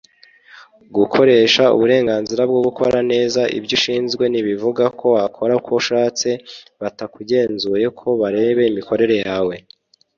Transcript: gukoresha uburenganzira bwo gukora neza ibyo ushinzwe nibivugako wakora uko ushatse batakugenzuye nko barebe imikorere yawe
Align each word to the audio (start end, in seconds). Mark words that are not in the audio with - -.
gukoresha 0.97 1.63
uburenganzira 1.75 2.41
bwo 2.49 2.59
gukora 2.67 2.97
neza 3.11 3.41
ibyo 3.57 3.73
ushinzwe 3.77 4.23
nibivugako 4.29 5.05
wakora 5.15 5.51
uko 5.59 5.71
ushatse 5.81 6.29
batakugenzuye 6.81 7.85
nko 7.93 8.09
barebe 8.21 8.63
imikorere 8.71 9.15
yawe 9.27 9.55